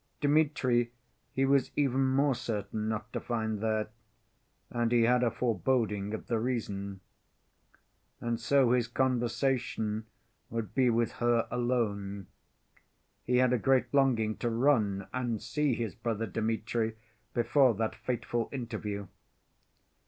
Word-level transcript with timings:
Dmitri 0.19 0.91
he 1.31 1.45
was 1.45 1.69
even 1.75 2.03
more 2.07 2.33
certain 2.33 2.89
not 2.89 3.13
to 3.13 3.19
find 3.19 3.59
there, 3.59 3.89
and 4.71 4.91
he 4.91 5.03
had 5.03 5.21
a 5.21 5.29
foreboding 5.29 6.15
of 6.15 6.25
the 6.25 6.39
reason. 6.39 7.01
And 8.19 8.39
so 8.39 8.71
his 8.71 8.87
conversation 8.87 10.07
would 10.49 10.73
be 10.73 10.89
with 10.89 11.11
her 11.21 11.47
alone. 11.51 12.25
He 13.25 13.37
had 13.37 13.53
a 13.53 13.59
great 13.59 13.93
longing 13.93 14.37
to 14.37 14.49
run 14.49 15.07
and 15.13 15.39
see 15.39 15.75
his 15.75 15.93
brother 15.93 16.25
Dmitri 16.25 16.95
before 17.35 17.75
that 17.75 17.93
fateful 17.93 18.49
interview. 18.51 19.05